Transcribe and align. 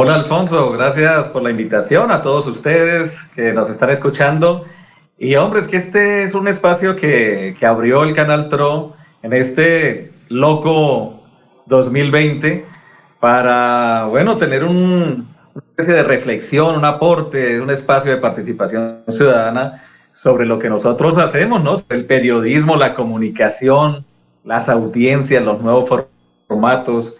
Hola 0.00 0.14
Alfonso, 0.14 0.70
gracias 0.70 1.28
por 1.28 1.42
la 1.42 1.50
invitación 1.50 2.12
a 2.12 2.22
todos 2.22 2.46
ustedes 2.46 3.20
que 3.34 3.52
nos 3.52 3.68
están 3.68 3.90
escuchando. 3.90 4.64
Y 5.18 5.34
hombre, 5.34 5.58
es 5.58 5.66
que 5.66 5.76
este 5.76 6.22
es 6.22 6.36
un 6.36 6.46
espacio 6.46 6.94
que, 6.94 7.56
que 7.58 7.66
abrió 7.66 8.04
el 8.04 8.14
canal 8.14 8.48
TRO 8.48 8.94
en 9.24 9.32
este 9.32 10.12
loco 10.28 11.24
2020 11.66 12.64
para, 13.18 14.04
bueno, 14.04 14.36
tener 14.36 14.62
un, 14.62 15.34
una 15.54 15.64
especie 15.70 15.94
de 15.94 16.04
reflexión, 16.04 16.76
un 16.76 16.84
aporte, 16.84 17.60
un 17.60 17.70
espacio 17.70 18.12
de 18.12 18.18
participación 18.18 19.02
ciudadana 19.08 19.82
sobre 20.12 20.46
lo 20.46 20.60
que 20.60 20.70
nosotros 20.70 21.18
hacemos, 21.18 21.60
¿no? 21.60 21.82
El 21.88 22.06
periodismo, 22.06 22.76
la 22.76 22.94
comunicación, 22.94 24.06
las 24.44 24.68
audiencias, 24.68 25.42
los 25.42 25.60
nuevos 25.60 25.90
formatos. 26.46 27.16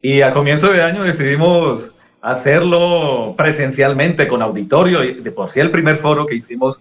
Y 0.00 0.20
a 0.20 0.32
comienzo 0.32 0.72
de 0.72 0.80
año 0.80 1.02
decidimos 1.02 1.93
hacerlo 2.24 3.34
presencialmente 3.36 4.26
con 4.26 4.40
auditorio. 4.40 5.00
De 5.00 5.30
por 5.30 5.50
sí 5.50 5.60
el 5.60 5.70
primer 5.70 5.96
foro 5.96 6.24
que 6.26 6.34
hicimos 6.34 6.80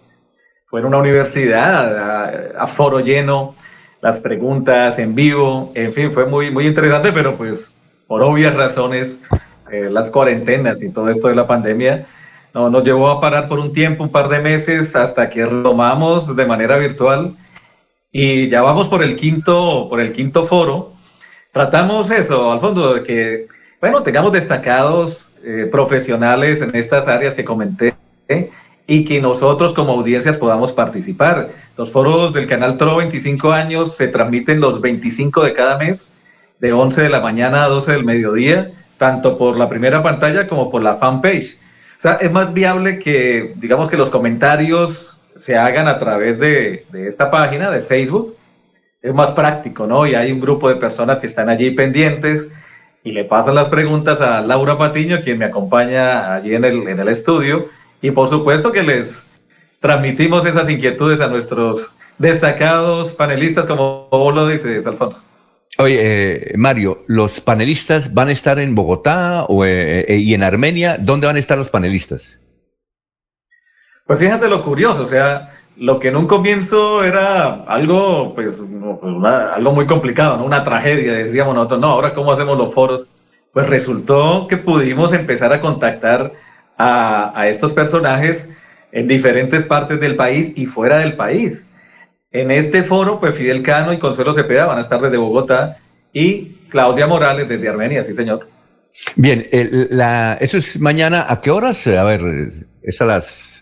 fue 0.68 0.80
en 0.80 0.88
una 0.88 0.98
universidad, 0.98 2.56
a, 2.58 2.66
foro 2.68 3.02
lleno, 3.02 3.56
las 4.02 4.20
preguntas 4.20 4.98
en 4.98 5.14
vivo, 5.14 5.72
en 5.76 5.94
fin, 5.94 6.12
fue 6.12 6.26
muy, 6.26 6.50
muy 6.50 6.66
interesante, 6.66 7.12
pero 7.12 7.36
pues 7.36 7.74
por 8.08 8.24
obvias 8.24 8.56
razones, 8.56 9.18
eh, 9.72 9.90
las 9.92 10.10
cuarentenas 10.10 10.82
y 10.82 10.90
todo 10.90 11.10
esto 11.10 11.28
de 11.28 11.36
la 11.36 11.46
pandemia, 11.46 12.08
no, 12.54 12.70
nos 12.70 12.84
llevó 12.84 13.10
a 13.10 13.22
parar 13.22 13.48
por 13.48 13.60
un 13.60 13.74
tiempo, 13.74 14.04
un 14.04 14.12
par 14.12 14.30
de 14.30 14.40
meses, 14.40 14.96
hasta 14.96 15.30
que 15.30 15.46
retomamos 15.46 16.36
de 16.36 16.46
manera 16.46 16.78
virtual 16.78 17.36
y 18.12 18.48
ya 18.50 18.62
vamos 18.62 18.88
por 18.88 19.04
el 19.04 19.16
quinto, 19.16 19.88
por 19.90 20.00
el 20.00 20.14
quinto 20.14 20.48
foro. 20.48 20.94
Tratamos 21.52 22.10
eso, 22.12 22.52
al 22.52 22.60
fondo, 22.60 22.96
de 22.96 23.04
que, 23.04 23.48
bueno, 23.82 24.04
tengamos 24.04 24.32
destacados 24.32 25.28
eh, 25.46 25.68
profesionales 25.70 26.62
en 26.62 26.74
estas 26.74 27.10
áreas 27.10 27.34
que 27.34 27.44
comenté 27.44 27.94
y 28.88 29.04
que 29.04 29.22
nosotros 29.22 29.74
como 29.74 29.92
audiencias 29.92 30.38
podamos 30.38 30.72
participar. 30.72 31.50
Los 31.78 31.92
foros 31.92 32.34
del 32.34 32.48
canal 32.48 32.78
TRO 32.78 32.96
25 32.96 33.52
años 33.52 33.96
se 33.96 34.08
transmiten 34.08 34.62
los 34.62 34.80
25 34.80 35.44
de 35.44 35.54
cada 35.54 35.78
mes, 35.78 36.08
de 36.60 36.72
11 36.72 37.02
de 37.02 37.10
la 37.10 37.20
mañana 37.20 37.66
a 37.66 37.68
12 37.68 37.92
del 37.92 38.06
mediodía, 38.06 38.72
tanto 38.98 39.38
por 39.38 39.58
la 39.58 39.68
primera 39.68 40.02
pantalla 40.02 40.48
como 40.48 40.72
por 40.72 40.82
la 40.82 40.96
fanpage. 40.96 41.58
O 42.00 42.02
sea, 42.02 42.14
es 42.22 42.32
más 42.32 42.54
viable 42.54 43.00
que, 43.00 43.54
digamos, 43.58 43.90
que 43.90 43.98
los 43.98 44.10
comentarios 44.10 45.18
se 45.36 45.58
hagan 45.58 45.90
a 45.90 46.00
través 46.00 46.40
de, 46.40 46.86
de 46.92 47.08
esta 47.08 47.30
página 47.32 47.70
de 47.70 47.82
Facebook. 47.82 48.38
Es 49.02 49.14
más 49.14 49.32
práctico, 49.32 49.88
¿no? 49.88 50.08
Y 50.08 50.16
hay 50.16 50.32
un 50.32 50.40
grupo 50.40 50.70
de 50.70 50.76
personas 50.76 51.20
que 51.20 51.28
están 51.28 51.50
allí 51.50 51.72
pendientes 51.72 52.48
y 53.04 53.12
le 53.12 53.26
pasan 53.26 53.56
las 53.56 53.70
preguntas 53.70 54.22
a 54.22 54.42
Laura 54.42 54.78
Patiño, 54.78 55.20
quien 55.22 55.38
me 55.38 55.46
acompaña 55.46 56.34
allí 56.34 56.56
en 56.56 56.64
el, 56.64 56.88
en 56.88 57.00
el 57.00 57.08
estudio, 57.10 57.70
y 58.02 58.12
por 58.12 58.30
supuesto 58.30 58.72
que 58.72 58.84
les 58.84 59.24
transmitimos 59.80 60.46
esas 60.46 60.70
inquietudes 60.70 61.20
a 61.20 61.28
nuestros 61.28 61.92
destacados 62.18 63.14
panelistas, 63.14 63.66
como 63.66 64.08
vos 64.10 64.34
lo 64.34 64.48
dices, 64.48 64.88
Alfonso. 64.88 65.22
Oye, 65.80 65.98
eh, 66.00 66.54
Mario, 66.56 67.04
¿los 67.08 67.42
panelistas 67.42 68.14
van 68.14 68.28
a 68.28 68.32
estar 68.32 68.60
en 68.60 68.76
Bogotá 68.76 69.46
o, 69.46 69.66
eh, 69.66 70.06
eh, 70.08 70.18
y 70.18 70.34
en 70.34 70.44
Armenia? 70.44 70.98
¿Dónde 71.00 71.26
van 71.26 71.36
a 71.36 71.40
estar 71.40 71.58
los 71.58 71.70
panelistas? 71.70 72.40
Pues 74.06 74.20
fíjate 74.20 74.48
lo 74.48 74.64
curioso, 74.64 75.02
o 75.02 75.06
sea, 75.06 75.53
lo 75.78 76.00
que 76.00 76.10
en 76.10 76.16
un 76.16 76.28
comienzo 76.28 77.04
era 77.04 77.64
algo, 77.66 78.34
pues, 78.36 78.56
algo 78.56 79.72
muy 79.72 79.86
complicado, 79.86 80.38
¿no? 80.38 80.46
Una 80.46 80.64
tragedia, 80.64 81.14
decíamos 81.14 81.56
nosotros, 81.56 81.82
no, 81.82 81.88
ahora 81.88 82.14
cómo 82.14 82.32
hacemos 82.32 82.58
los 82.58 82.74
foros. 82.74 83.08
Pues 83.52 83.70
resultó 83.70 84.48
que 84.48 84.58
pudimos 84.58 85.14
empezar 85.14 85.54
a 85.54 85.62
contactar 85.62 86.34
a, 86.78 87.48
estos 87.48 87.72
personajes 87.74 88.48
en 88.92 89.08
diferentes 89.08 89.64
partes 89.66 90.00
del 90.00 90.16
país 90.16 90.52
y 90.56 90.66
fuera 90.66 90.98
del 90.98 91.16
país. 91.16 91.68
En 92.32 92.50
este 92.50 92.84
foro, 92.84 93.20
pues 93.20 93.36
Fidel 93.36 93.62
Cano 93.62 93.94
y 93.94 94.00
Consuelo 94.00 94.34
Cepeda 94.34 94.66
van 94.66 94.80
a 94.80 94.82
estar 94.82 95.00
desde 95.00 95.18
Bogotá 95.18 95.78
y 96.12 96.56
Claudia 96.70 97.06
Morales 97.06 97.48
desde 97.48 97.70
Armenia, 97.70 98.04
sí 98.04 98.14
señor. 98.16 98.48
Bien, 99.16 99.46
la, 99.92 100.38
eso 100.42 100.58
es 100.58 100.80
mañana, 100.80 101.26
¿a 101.28 101.42
qué 101.42 101.52
horas? 101.52 101.86
A 101.86 102.04
ver, 102.04 102.22
es 102.82 103.02
a 103.02 103.06
las 103.06 103.53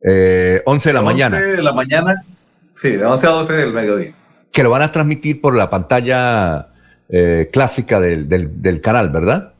eh, 0.00 0.62
11 0.64 0.88
de 0.88 0.92
la 0.92 1.00
11 1.00 1.12
mañana. 1.12 1.40
de 1.40 1.62
la 1.62 1.72
mañana, 1.72 2.24
sí, 2.72 2.90
de 2.90 3.04
11 3.04 3.26
a 3.26 3.30
12 3.30 3.52
del 3.52 3.72
mediodía. 3.72 4.14
Que 4.52 4.62
lo 4.62 4.70
van 4.70 4.82
a 4.82 4.92
transmitir 4.92 5.40
por 5.40 5.54
la 5.54 5.68
pantalla 5.70 6.68
eh, 7.08 7.48
clásica 7.52 8.00
del, 8.00 8.28
del, 8.28 8.62
del, 8.62 8.80
canal, 8.80 9.10
¿verdad? 9.10 9.54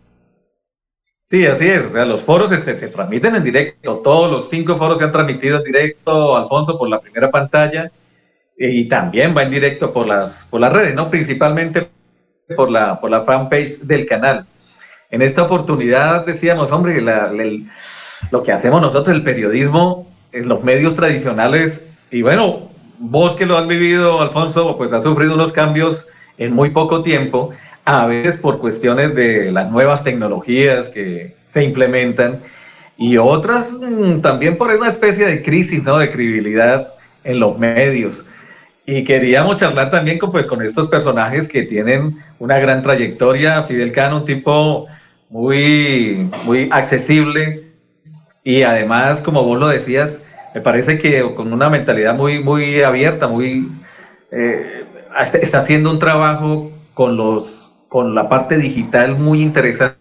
Sí, 1.22 1.46
así 1.46 1.68
es. 1.68 1.86
O 1.86 1.92
sea, 1.92 2.04
los 2.04 2.22
foros 2.22 2.50
se, 2.50 2.58
se, 2.58 2.88
transmiten 2.88 3.34
en 3.34 3.44
directo. 3.44 3.98
Todos 3.98 4.30
los 4.30 4.48
cinco 4.48 4.76
foros 4.76 4.98
se 4.98 5.04
han 5.04 5.12
transmitido 5.12 5.58
en 5.58 5.64
directo, 5.64 6.36
Alfonso, 6.36 6.78
por 6.78 6.88
la 6.88 7.00
primera 7.00 7.30
pantalla. 7.30 7.90
Y 8.56 8.88
también 8.88 9.36
va 9.36 9.42
en 9.42 9.50
directo 9.50 9.92
por 9.92 10.06
las, 10.06 10.46
por 10.48 10.60
las 10.60 10.72
redes, 10.72 10.94
¿no? 10.94 11.10
Principalmente 11.10 11.88
por 12.56 12.70
la, 12.70 13.00
por 13.00 13.10
la 13.10 13.22
fanpage 13.22 13.80
del 13.80 14.06
canal. 14.06 14.46
En 15.10 15.22
esta 15.22 15.42
oportunidad 15.42 16.24
decíamos, 16.24 16.72
hombre, 16.72 17.00
la, 17.00 17.30
el, 17.30 17.68
lo 18.30 18.42
que 18.42 18.52
hacemos 18.52 18.80
nosotros, 18.80 19.14
el 19.14 19.22
periodismo, 19.22 20.06
en 20.36 20.48
los 20.48 20.62
medios 20.62 20.94
tradicionales, 20.94 21.82
y 22.10 22.22
bueno, 22.22 22.70
vos 22.98 23.36
que 23.36 23.46
lo 23.46 23.56
has 23.56 23.66
vivido, 23.66 24.20
Alfonso, 24.20 24.76
pues 24.76 24.92
has 24.92 25.02
sufrido 25.02 25.34
unos 25.34 25.52
cambios 25.52 26.06
en 26.38 26.52
muy 26.52 26.70
poco 26.70 27.02
tiempo, 27.02 27.50
a 27.84 28.06
veces 28.06 28.36
por 28.36 28.58
cuestiones 28.58 29.14
de 29.14 29.50
las 29.52 29.70
nuevas 29.70 30.04
tecnologías 30.04 30.88
que 30.88 31.36
se 31.46 31.62
implementan 31.64 32.40
y 32.98 33.16
otras 33.16 33.72
mm, 33.72 34.20
también 34.20 34.56
por 34.56 34.74
una 34.74 34.88
especie 34.88 35.26
de 35.26 35.42
crisis, 35.42 35.82
¿no? 35.84 35.98
De 35.98 36.10
credibilidad 36.10 36.94
en 37.24 37.40
los 37.40 37.58
medios. 37.58 38.24
Y 38.86 39.04
queríamos 39.04 39.56
charlar 39.56 39.90
también 39.90 40.18
con, 40.18 40.30
pues, 40.32 40.46
con 40.46 40.62
estos 40.62 40.88
personajes 40.88 41.48
que 41.48 41.62
tienen 41.62 42.18
una 42.38 42.58
gran 42.58 42.82
trayectoria. 42.82 43.64
Fidel 43.64 43.92
Cano, 43.92 44.18
un 44.18 44.24
tipo 44.24 44.86
muy, 45.28 46.30
muy 46.44 46.68
accesible 46.70 47.66
y 48.44 48.62
además, 48.62 49.20
como 49.20 49.42
vos 49.42 49.58
lo 49.58 49.66
decías, 49.66 50.20
me 50.56 50.62
parece 50.62 50.96
que 50.96 51.22
con 51.34 51.52
una 51.52 51.68
mentalidad 51.68 52.14
muy, 52.14 52.42
muy 52.42 52.82
abierta, 52.82 53.28
muy 53.28 53.70
eh, 54.30 54.86
está 55.42 55.58
haciendo 55.58 55.90
un 55.90 55.98
trabajo 55.98 56.72
con 56.94 57.18
los 57.18 57.68
con 57.88 58.14
la 58.14 58.30
parte 58.30 58.56
digital 58.56 59.18
muy 59.18 59.42
interesante, 59.42 59.98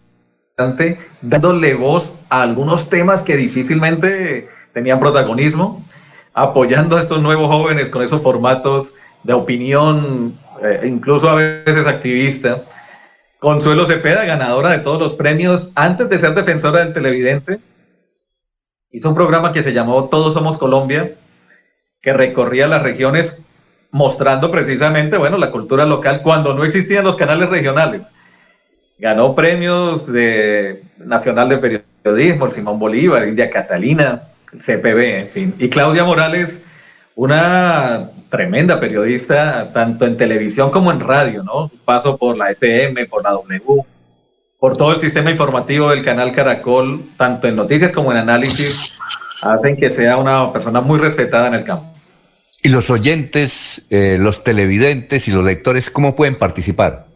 dándole 1.20 1.74
voz 1.74 2.10
a 2.30 2.40
algunos 2.40 2.88
temas 2.88 3.22
que 3.22 3.36
difícilmente 3.36 4.48
tenían 4.72 4.98
protagonismo, 4.98 5.84
apoyando 6.32 6.96
a 6.96 7.02
estos 7.02 7.20
nuevos 7.20 7.48
jóvenes 7.48 7.90
con 7.90 8.02
esos 8.02 8.22
formatos 8.22 8.94
de 9.24 9.34
opinión, 9.34 10.38
eh, 10.62 10.86
incluso 10.86 11.28
a 11.28 11.34
veces 11.34 11.86
activista. 11.86 12.62
Consuelo 13.40 13.84
Cepeda, 13.84 14.24
ganadora 14.24 14.70
de 14.70 14.78
todos 14.78 15.00
los 15.00 15.14
premios, 15.14 15.68
antes 15.74 16.08
de 16.08 16.18
ser 16.18 16.32
defensora 16.32 16.82
del 16.82 16.94
televidente, 16.94 17.60
hizo 18.96 19.10
un 19.10 19.14
programa 19.14 19.52
que 19.52 19.62
se 19.62 19.74
llamó 19.74 20.08
Todos 20.08 20.32
Somos 20.32 20.56
Colombia, 20.56 21.16
que 22.00 22.14
recorría 22.14 22.66
las 22.66 22.82
regiones 22.82 23.36
mostrando 23.90 24.50
precisamente, 24.50 25.18
bueno, 25.18 25.36
la 25.36 25.50
cultura 25.50 25.84
local 25.84 26.22
cuando 26.22 26.54
no 26.54 26.64
existían 26.64 27.04
los 27.04 27.16
canales 27.16 27.50
regionales. 27.50 28.10
Ganó 28.98 29.34
premios 29.34 30.10
de 30.10 30.82
Nacional 30.96 31.50
de 31.50 31.82
Periodismo, 32.02 32.46
el 32.46 32.52
Simón 32.52 32.78
Bolívar, 32.78 33.28
India 33.28 33.50
Catalina, 33.50 34.22
CPB, 34.58 34.98
en 34.98 35.28
fin. 35.28 35.54
Y 35.58 35.68
Claudia 35.68 36.04
Morales, 36.04 36.58
una 37.16 38.08
tremenda 38.30 38.80
periodista, 38.80 39.72
tanto 39.74 40.06
en 40.06 40.16
televisión 40.16 40.70
como 40.70 40.90
en 40.90 41.00
radio, 41.00 41.42
¿no? 41.42 41.70
Paso 41.84 42.16
por 42.16 42.38
la 42.38 42.50
FM, 42.50 43.04
por 43.06 43.22
la 43.24 43.32
W, 43.32 43.84
por 44.66 44.76
todo 44.76 44.94
el 44.94 44.98
sistema 44.98 45.30
informativo 45.30 45.90
del 45.90 46.02
canal 46.02 46.32
Caracol, 46.32 47.10
tanto 47.16 47.46
en 47.46 47.54
noticias 47.54 47.92
como 47.92 48.10
en 48.10 48.18
análisis, 48.18 48.94
hacen 49.40 49.76
que 49.76 49.88
sea 49.88 50.16
una 50.16 50.52
persona 50.52 50.80
muy 50.80 50.98
respetada 50.98 51.46
en 51.46 51.54
el 51.54 51.62
campo. 51.62 51.94
¿Y 52.64 52.70
los 52.70 52.90
oyentes, 52.90 53.86
eh, 53.90 54.16
los 54.18 54.42
televidentes 54.42 55.28
y 55.28 55.30
los 55.30 55.44
lectores, 55.44 55.88
cómo 55.88 56.16
pueden 56.16 56.34
participar? 56.34 57.06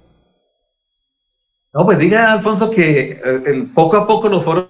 No, 1.74 1.84
pues 1.84 1.98
diga, 1.98 2.32
Alfonso, 2.32 2.70
que 2.70 3.20
eh, 3.20 3.42
el, 3.46 3.66
poco 3.74 3.96
a 3.96 4.06
poco 4.06 4.28
los 4.28 4.44
foros 4.44 4.68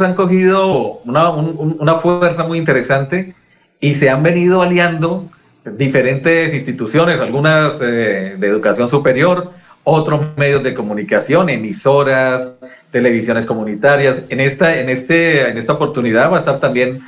han 0.00 0.14
cogido 0.14 1.00
una, 1.04 1.28
un, 1.28 1.76
una 1.78 1.96
fuerza 1.96 2.44
muy 2.44 2.56
interesante 2.56 3.34
y 3.78 3.92
se 3.92 4.08
han 4.08 4.22
venido 4.22 4.62
aliando 4.62 5.28
diferentes 5.66 6.54
instituciones, 6.54 7.20
algunas 7.20 7.78
eh, 7.82 8.36
de 8.38 8.46
educación 8.46 8.88
superior, 8.88 9.52
otros 9.88 10.36
medios 10.36 10.64
de 10.64 10.74
comunicación, 10.74 11.48
emisoras, 11.48 12.48
televisiones 12.90 13.46
comunitarias. 13.46 14.22
En 14.30 14.40
esta, 14.40 14.80
en 14.80 14.88
este, 14.88 15.48
en 15.48 15.56
esta 15.58 15.74
oportunidad 15.74 16.28
va 16.28 16.36
a 16.36 16.38
estar 16.40 16.58
también 16.58 17.02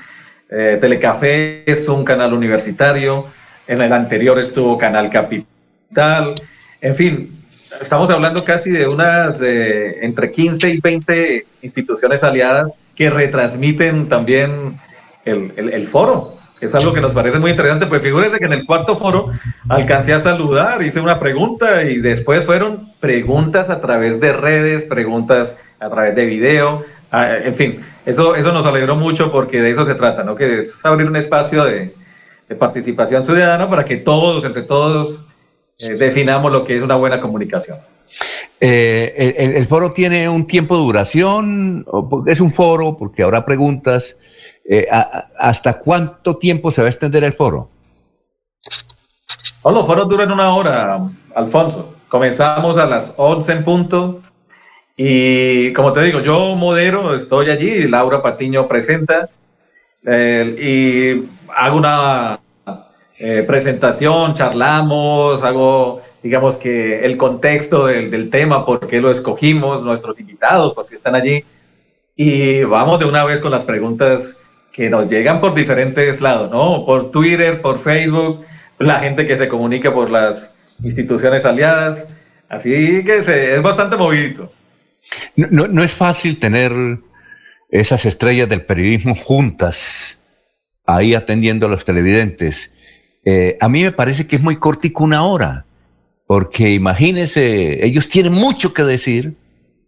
eh, 0.49 0.79
Telecafé, 0.81 1.69
es 1.69 1.89
un 1.89 2.05
canal 2.05 2.33
universitario. 2.33 3.27
En 3.67 3.83
el 3.83 3.93
anterior 3.93 4.39
estuvo 4.39 4.79
Canal 4.79 5.11
Capital. 5.11 6.35
En 6.81 6.95
fin, 6.95 7.43
estamos 7.81 8.11
hablando 8.11 8.45
casi 8.45 8.71
de 8.71 8.87
unas 8.87 9.43
eh, 9.43 10.05
entre 10.05 10.31
15 10.31 10.71
y 10.71 10.81
20 10.81 11.47
instituciones 11.63 12.23
aliadas 12.23 12.73
que 12.95 13.11
retransmiten 13.11 14.09
también 14.09 14.79
el, 15.25 15.53
el, 15.57 15.89
foro. 15.89 16.38
Es 16.61 16.75
algo 16.75 16.93
que 16.93 17.01
nos 17.01 17.15
parece 17.15 17.39
muy 17.39 17.53
interesante, 17.53 17.87
pues 17.87 18.03
figúrense 18.03 18.39
que 18.39 18.45
en 18.47 18.53
el 18.53 18.67
cuarto 18.67 18.97
foro 18.97 19.31
alcancé 19.69 20.13
a 20.13 20.21
saludar, 20.21 20.83
hice 20.83 21.01
una 21.01 21.21
pregunta 21.21 21.85
y 21.85 21.99
después 21.99 22.45
fueron 22.45 22.93
preguntas 22.99 23.71
a 23.71 23.81
través 23.81 24.21
de 24.21 24.33
redes, 24.33 24.85
preguntas 24.85 25.55
a 25.79 25.89
través 25.89 26.17
de 26.17 26.25
video, 26.25 26.85
ah, 27.13 27.37
en 27.37 27.55
fin, 27.55 27.81
eso, 28.05 28.35
eso 28.35 28.53
nos 28.53 28.67
alegró 28.67 28.97
mucho 28.97 29.31
porque 29.31 29.63
de 29.63 29.71
eso 29.71 29.85
se 29.85 29.95
trata, 29.95 30.25
¿no? 30.25 30.35
Que 30.35 30.63
es 30.63 30.85
abrir 30.85 31.07
un 31.07 31.17
espacio 31.17 31.65
de, 31.65 31.95
participación 32.59 33.25
ciudadana 33.25 33.69
para 33.69 33.85
que 33.85 33.99
todos, 33.99 34.43
entre 34.43 34.63
todos, 34.63 35.23
eh, 35.79 35.91
definamos 35.99 36.51
lo 36.51 36.65
que 36.65 36.79
es 36.79 36.83
una 36.83 36.95
buena 36.95 37.21
comunicación. 37.21 37.77
Eh, 38.59 39.55
el, 39.55 39.67
foro 39.67 39.93
tiene 39.93 40.29
un 40.29 40.47
tiempo 40.47 40.77
de 40.77 40.83
duración? 40.83 41.85
¿Es 42.27 42.41
un 42.41 42.51
foro 42.51 42.97
porque 42.97 43.23
habrá 43.23 43.45
preguntas? 43.45 44.17
Eh, 44.71 44.87
¿Hasta 45.39 45.81
cuánto 45.81 46.37
tiempo 46.37 46.71
se 46.71 46.83
va 46.83 46.89
a 46.89 46.91
extender 46.91 47.25
el 47.25 47.33
foro? 47.33 47.71
Oh, 49.63 49.73
los 49.73 49.87
foros 49.87 50.07
duran 50.07 50.31
una 50.31 50.55
hora, 50.55 51.01
Alfonso. 51.35 51.95
Comenzamos 52.09 52.77
a 52.77 52.85
las 52.85 53.15
11 53.17 53.53
en 53.53 53.65
punto 53.65 54.21
y 54.95 55.73
como 55.73 55.93
te 55.93 56.03
digo, 56.03 56.21
yo 56.21 56.55
modero, 56.55 57.15
estoy 57.15 57.49
allí, 57.49 57.89
Laura 57.89 58.23
Patiño 58.23 58.69
presenta 58.69 59.31
y 60.05 61.25
hago 61.55 61.77
una 61.77 62.41
eh, 63.19 63.45
presentación, 63.47 64.35
charlamos, 64.35 65.43
hago, 65.43 66.03
digamos 66.23 66.57
que 66.57 67.07
el 67.07 67.17
contexto 67.17 67.87
del, 67.87 68.11
del, 68.11 68.29
tema, 68.29 68.67
por 68.67 68.87
qué 68.87 69.01
lo 69.01 69.11
escogimos, 69.11 69.83
nuestros 69.83 70.21
invitados, 70.21 70.75
por 70.75 70.87
qué 70.87 70.95
están 70.95 71.15
allí. 71.15 71.43
Y 72.17 72.65
vamos 72.65 72.99
de 72.99 73.07
una 73.07 73.25
vez 73.25 73.41
con 73.41 73.51
las 73.51 73.65
preguntas 73.65 74.37
que 74.79 74.89
nos 74.89 75.09
llegan 75.09 75.41
por 75.41 75.57
diferentes 75.57 76.21
lados, 76.21 76.53
¿no? 76.53 76.87
Por 76.87 77.11
Twitter, 77.11 77.61
por 77.61 77.83
Facebook, 77.83 78.45
la 78.79 79.01
gente 79.01 79.27
que 79.27 79.37
se 79.37 79.49
comunica 79.49 79.93
por 79.93 80.09
las 80.09 80.53
instituciones 80.85 81.45
aliadas. 81.45 82.07
Así 82.49 83.03
que 83.05 83.19
es 83.19 83.61
bastante 83.61 83.97
movidito. 83.97 84.53
No, 85.35 85.67
no, 85.67 85.83
es 85.83 85.93
fácil 85.93 86.39
tener 86.39 86.71
esas 87.69 88.05
estrellas 88.05 88.49
del 88.49 88.63
periodismo 88.63 89.17
juntas 89.17 90.17
ahí 90.87 91.13
atendiendo 91.13 91.67
a 91.67 91.71
los 91.71 91.85
televidentes. 91.85 92.73
Eh, 93.25 93.57
a 93.61 93.69
mí 93.69 93.83
me 93.83 93.91
parece 93.91 94.29
que 94.29 94.37
es 94.37 94.43
muy 94.43 94.59
cortico 94.59 95.03
una 95.03 95.25
hora, 95.25 95.67
porque 96.29 96.71
imagínense, 96.71 97.85
ellos 97.85 98.09
tienen 98.09 98.33
mucho 98.33 98.73
que 98.73 98.85
decir 98.85 99.35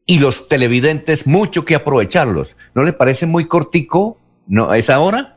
y 0.05 0.19
los 0.19 0.49
televidentes 0.49 1.29
mucho 1.29 1.65
que 1.65 1.77
aprovecharlos. 1.77 2.57
¿No 2.75 2.83
le 2.83 2.93
parece 2.93 3.27
muy 3.27 3.45
cortico 3.45 4.20
no, 4.47 4.73
esa 4.75 4.99
hora? 5.01 5.37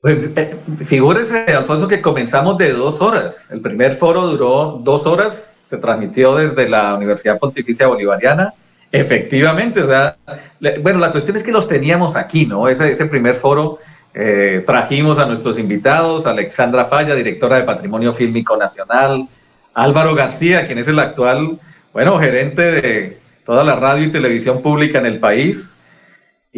Pues, 0.00 0.16
eh, 0.36 0.56
figúrese, 0.84 1.44
Alfonso, 1.52 1.88
que 1.88 2.00
comenzamos 2.00 2.56
de 2.58 2.72
dos 2.72 3.00
horas. 3.00 3.46
El 3.50 3.60
primer 3.60 3.96
foro 3.96 4.26
duró 4.28 4.80
dos 4.82 5.06
horas, 5.06 5.42
se 5.66 5.76
transmitió 5.76 6.36
desde 6.36 6.68
la 6.68 6.94
Universidad 6.94 7.38
Pontificia 7.38 7.88
Bolivariana. 7.88 8.54
Efectivamente, 8.90 9.82
bueno, 10.82 10.98
la 10.98 11.12
cuestión 11.12 11.36
es 11.36 11.44
que 11.44 11.52
los 11.52 11.68
teníamos 11.68 12.16
aquí, 12.16 12.46
¿no? 12.46 12.68
Ese, 12.68 12.90
ese 12.90 13.06
primer 13.06 13.34
foro 13.34 13.78
eh, 14.14 14.62
trajimos 14.66 15.18
a 15.18 15.26
nuestros 15.26 15.58
invitados, 15.58 16.26
Alexandra 16.26 16.86
Falla, 16.86 17.14
directora 17.14 17.56
de 17.56 17.64
Patrimonio 17.64 18.14
Fílmico 18.14 18.56
Nacional, 18.56 19.28
Álvaro 19.74 20.14
García, 20.14 20.66
quien 20.66 20.78
es 20.78 20.88
el 20.88 20.98
actual, 20.98 21.58
bueno, 21.92 22.18
gerente 22.18 22.62
de 22.62 23.18
toda 23.44 23.62
la 23.62 23.76
radio 23.76 24.04
y 24.04 24.10
televisión 24.10 24.62
pública 24.62 24.98
en 24.98 25.06
el 25.06 25.20
país, 25.20 25.70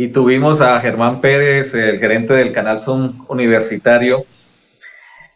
y 0.00 0.08
tuvimos 0.08 0.62
a 0.62 0.80
Germán 0.80 1.20
Pérez, 1.20 1.74
el 1.74 1.98
gerente 1.98 2.32
del 2.32 2.52
canal 2.52 2.80
Zoom 2.80 3.26
Universitario. 3.28 4.24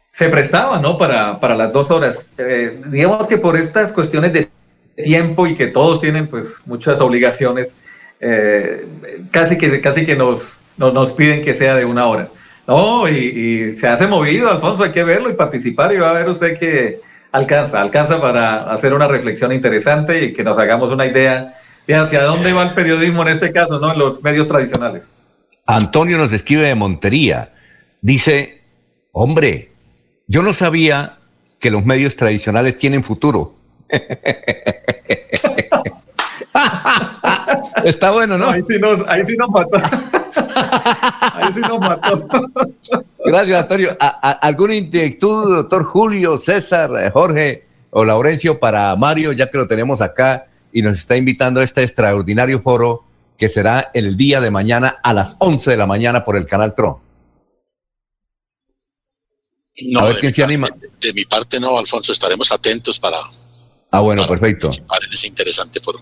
Se 0.09 0.31
prestaba, 0.31 0.79
¿no? 0.79 0.97
Para, 0.97 1.39
para 1.39 1.55
las 1.55 1.71
dos 1.71 1.91
horas. 1.91 2.31
Eh, 2.39 2.81
digamos 2.87 3.29
que 3.29 3.37
por 3.37 3.59
estas 3.59 3.93
cuestiones 3.93 4.33
de 4.33 4.49
tiempo 4.97 5.47
y 5.47 5.55
que 5.55 5.67
todos 5.67 6.01
tienen 6.01 6.29
pues 6.29 6.47
muchas 6.65 7.03
obligaciones, 7.03 7.77
eh, 8.21 8.87
casi, 9.31 9.59
que, 9.59 9.83
casi 9.83 10.07
que 10.07 10.17
nos 10.17 10.57
no, 10.79 10.93
nos 10.93 11.13
piden 11.13 11.43
que 11.43 11.53
sea 11.53 11.75
de 11.75 11.85
una 11.85 12.07
hora. 12.07 12.29
No, 12.67 13.07
y, 13.07 13.71
se 13.73 13.87
hace 13.87 14.07
movido, 14.07 14.51
Alfonso, 14.51 14.83
hay 14.85 14.93
que 14.93 15.05
verlo 15.05 15.29
y 15.29 15.35
participar 15.35 15.93
y 15.93 15.99
va 15.99 16.09
a 16.09 16.15
ver 16.15 16.31
usted 16.31 16.59
que 16.59 17.03
alcanza, 17.33 17.83
alcanza 17.83 18.19
para 18.19 18.73
hacer 18.73 18.95
una 18.95 19.09
reflexión 19.09 19.53
interesante 19.53 20.25
y 20.25 20.33
que 20.33 20.43
nos 20.43 20.57
hagamos 20.57 20.91
una 20.91 21.05
idea 21.05 21.53
de 21.87 21.95
hacia 21.95 22.23
dónde 22.23 22.53
va 22.53 22.63
el 22.63 22.75
periodismo 22.75 23.23
en 23.23 23.29
este 23.29 23.53
caso, 23.53 23.79
¿no? 23.79 23.93
En 23.93 23.99
los 23.99 24.23
medios 24.23 24.49
tradicionales. 24.49 25.05
Antonio 25.67 26.19
nos 26.19 26.33
escribe 26.33 26.67
de 26.67 26.75
Montería. 26.75 27.53
Dice, 28.01 28.63
hombre, 29.13 29.73
yo 30.27 30.43
no 30.43 30.53
sabía 30.53 31.19
que 31.59 31.71
los 31.71 31.85
medios 31.85 32.17
tradicionales 32.17 32.77
tienen 32.77 33.05
futuro. 33.05 33.55
Está 37.85 38.13
bueno, 38.13 38.39
¿no? 38.39 38.49
Ahí 38.51 38.63
sí 38.63 38.79
nos, 38.79 39.03
ahí 39.09 39.25
sí 39.25 39.37
nos 39.37 39.51
mató. 39.51 39.79
Ahí 41.35 41.53
sí 41.53 41.61
nos 41.61 41.79
mató. 41.81 42.27
Gracias, 43.25 43.61
Antonio. 43.63 43.97
¿Alguna 43.99 44.75
inquietud, 44.75 45.57
doctor 45.57 45.85
Julio, 45.85 46.39
César, 46.39 47.13
Jorge 47.13 47.67
o 47.91 48.05
Laurencio 48.05 48.59
para 48.59 48.97
Mario, 48.97 49.33
ya 49.33 49.51
que 49.51 49.59
lo 49.59 49.67
tenemos 49.67 50.01
acá 50.01 50.47
y 50.75 50.82
nos 50.82 50.99
está 50.99 51.17
invitando 51.17 51.61
a 51.61 51.65
este 51.65 51.82
extraordinario 51.82 52.61
foro 52.61 53.05
que 53.38 53.49
será 53.49 53.93
el 53.94 54.17
día 54.17 54.41
de 54.41 54.50
mañana 54.50 54.99
a 55.03 55.12
las 55.12 55.37
11 55.38 55.71
de 55.71 55.76
la 55.76 55.87
mañana 55.87 56.25
por 56.25 56.37
el 56.37 56.47
canal 56.47 56.75
Tron? 56.75 56.97
No, 59.91 60.00
a 60.00 60.05
ver 60.06 60.17
quién 60.19 60.32
se 60.32 60.43
anima. 60.43 60.69
de, 61.00 61.12
mi 61.12 61.25
parte 61.25 61.61
no, 61.61 61.79
Alfonso, 61.79 62.11
estaremos 62.11 62.50
atentos 62.50 62.99
para. 62.99 63.19
Ah, 63.93 64.00
bueno, 64.00 64.26
perfecto. 64.26 64.67
Participar 64.67 65.05
en 65.05 65.12
ese 65.12 65.26
interesante 65.29 65.81
foro. 65.81 66.00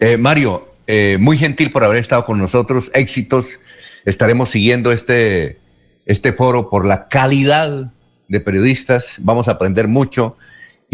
Eh, 0.00 0.16
Mario, 0.16 0.74
eh, 0.88 1.16
muy 1.20 1.38
gentil 1.38 1.70
por 1.70 1.84
haber 1.84 1.98
estado 1.98 2.24
con 2.24 2.38
nosotros. 2.38 2.90
Éxitos. 2.94 3.60
Estaremos 4.04 4.50
siguiendo 4.50 4.90
este, 4.90 5.60
este 6.04 6.32
foro 6.32 6.68
por 6.68 6.84
la 6.84 7.06
calidad 7.08 7.92
de 8.26 8.40
periodistas. 8.40 9.14
Vamos 9.18 9.46
a 9.46 9.52
aprender 9.52 9.86
mucho 9.86 10.36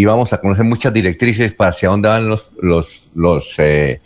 y 0.01 0.07
vamos 0.07 0.33
a 0.33 0.41
conocer 0.41 0.65
muchas 0.65 0.95
directrices 0.95 1.53
para 1.53 1.73
hacia 1.73 1.91
dónde 1.91 2.09
van 2.09 2.27
los, 2.27 2.53
los, 2.63 3.11
los, 3.15 3.59
eh, 3.59 4.01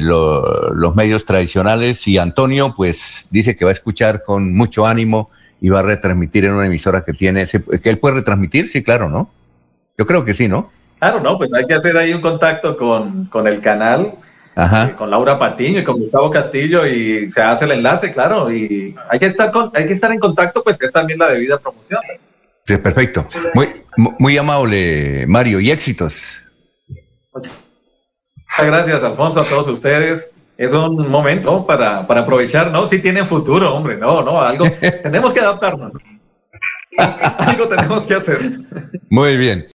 los 0.00 0.96
medios 0.96 1.26
tradicionales. 1.26 2.08
Y 2.08 2.16
Antonio, 2.16 2.72
pues, 2.74 3.28
dice 3.30 3.54
que 3.54 3.66
va 3.66 3.72
a 3.72 3.74
escuchar 3.74 4.22
con 4.22 4.54
mucho 4.54 4.86
ánimo 4.86 5.28
y 5.60 5.68
va 5.68 5.80
a 5.80 5.82
retransmitir 5.82 6.46
en 6.46 6.54
una 6.54 6.64
emisora 6.64 7.04
que 7.04 7.12
tiene. 7.12 7.44
¿Que 7.44 7.90
él 7.90 7.98
puede 7.98 8.14
retransmitir? 8.14 8.68
Sí, 8.68 8.82
claro, 8.82 9.10
¿no? 9.10 9.28
Yo 9.98 10.06
creo 10.06 10.24
que 10.24 10.32
sí, 10.32 10.48
¿no? 10.48 10.72
Claro, 10.98 11.20
no, 11.20 11.36
pues 11.36 11.52
hay 11.52 11.66
que 11.66 11.74
hacer 11.74 11.94
ahí 11.98 12.14
un 12.14 12.22
contacto 12.22 12.74
con, 12.74 13.26
con 13.26 13.46
el 13.46 13.60
canal, 13.60 14.14
eh, 14.56 14.92
con 14.96 15.10
Laura 15.10 15.38
Patiño 15.38 15.80
y 15.80 15.84
con 15.84 15.98
Gustavo 15.98 16.30
Castillo 16.30 16.86
y 16.86 17.30
se 17.30 17.42
hace 17.42 17.66
el 17.66 17.72
enlace, 17.72 18.12
claro, 18.12 18.50
y 18.50 18.94
hay 19.10 19.18
que 19.18 19.26
estar 19.26 19.52
con, 19.52 19.70
hay 19.74 19.84
que 19.84 19.92
estar 19.92 20.10
en 20.10 20.18
contacto, 20.18 20.64
pues 20.64 20.78
que 20.78 20.86
es 20.86 20.92
también 20.92 21.18
la 21.18 21.28
debida 21.28 21.58
promoción. 21.58 22.00
Sí, 22.64 22.78
perfecto. 22.78 23.26
Muy, 23.52 23.81
muy 23.96 24.36
amable, 24.38 25.26
Mario, 25.26 25.60
y 25.60 25.70
éxitos. 25.70 26.42
Muchas 27.34 28.66
gracias, 28.66 29.02
Alfonso, 29.02 29.40
a 29.40 29.44
todos 29.44 29.68
ustedes. 29.68 30.30
Es 30.58 30.72
un 30.72 31.08
momento 31.08 31.66
para, 31.66 32.06
para 32.06 32.20
aprovechar, 32.20 32.70
¿no? 32.70 32.86
Si 32.86 33.00
tienen 33.00 33.26
futuro, 33.26 33.74
hombre, 33.74 33.96
no, 33.96 34.22
no, 34.22 34.40
algo, 34.40 34.66
tenemos 35.02 35.32
que 35.32 35.40
adaptarnos. 35.40 35.92
algo 36.98 37.68
tenemos 37.68 38.06
que 38.06 38.14
hacer. 38.14 38.40
Muy 39.08 39.36
bien. 39.36 39.66